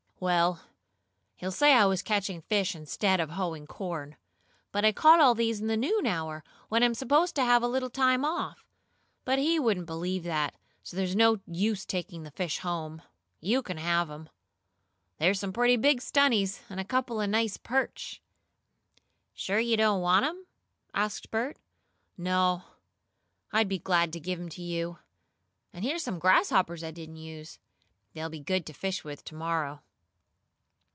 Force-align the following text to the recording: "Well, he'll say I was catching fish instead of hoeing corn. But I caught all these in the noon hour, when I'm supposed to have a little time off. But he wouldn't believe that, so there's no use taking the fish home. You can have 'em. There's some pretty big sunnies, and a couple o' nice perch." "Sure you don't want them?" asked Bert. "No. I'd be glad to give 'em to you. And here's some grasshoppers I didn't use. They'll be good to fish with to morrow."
"Well, 0.23 0.61
he'll 1.37 1.49
say 1.51 1.73
I 1.73 1.85
was 1.85 2.03
catching 2.03 2.41
fish 2.43 2.75
instead 2.75 3.19
of 3.19 3.31
hoeing 3.31 3.65
corn. 3.65 4.17
But 4.71 4.85
I 4.85 4.91
caught 4.91 5.19
all 5.19 5.33
these 5.33 5.59
in 5.59 5.65
the 5.65 5.75
noon 5.75 6.05
hour, 6.05 6.43
when 6.69 6.83
I'm 6.83 6.93
supposed 6.93 7.33
to 7.37 7.43
have 7.43 7.63
a 7.63 7.67
little 7.67 7.89
time 7.89 8.23
off. 8.23 8.63
But 9.25 9.39
he 9.39 9.59
wouldn't 9.59 9.87
believe 9.87 10.21
that, 10.25 10.53
so 10.83 10.95
there's 10.95 11.15
no 11.15 11.39
use 11.47 11.87
taking 11.87 12.21
the 12.21 12.29
fish 12.29 12.59
home. 12.59 13.01
You 13.39 13.63
can 13.63 13.77
have 13.77 14.11
'em. 14.11 14.29
There's 15.17 15.39
some 15.39 15.51
pretty 15.51 15.75
big 15.75 16.01
sunnies, 16.01 16.61
and 16.69 16.79
a 16.79 16.85
couple 16.85 17.19
o' 17.19 17.25
nice 17.25 17.57
perch." 17.57 18.21
"Sure 19.33 19.57
you 19.59 19.75
don't 19.75 20.01
want 20.01 20.23
them?" 20.23 20.45
asked 20.93 21.31
Bert. 21.31 21.57
"No. 22.15 22.61
I'd 23.51 23.67
be 23.67 23.79
glad 23.79 24.13
to 24.13 24.19
give 24.19 24.39
'em 24.39 24.49
to 24.49 24.61
you. 24.61 24.99
And 25.73 25.83
here's 25.83 26.03
some 26.03 26.19
grasshoppers 26.19 26.83
I 26.83 26.91
didn't 26.91 27.15
use. 27.15 27.57
They'll 28.13 28.29
be 28.29 28.39
good 28.39 28.67
to 28.67 28.73
fish 28.73 29.03
with 29.03 29.25
to 29.25 29.33
morrow." 29.33 29.81